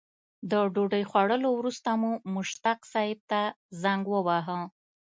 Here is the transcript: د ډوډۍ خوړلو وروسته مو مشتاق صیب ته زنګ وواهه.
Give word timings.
د 0.49 0.51
ډوډۍ 0.73 1.03
خوړلو 1.09 1.49
وروسته 1.55 1.89
مو 2.01 2.11
مشتاق 2.35 2.79
صیب 2.93 3.17
ته 3.31 3.41
زنګ 3.81 4.03
وواهه. 4.09 4.59